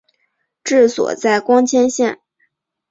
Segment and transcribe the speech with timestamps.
[0.63, 2.19] 治所在光迁县。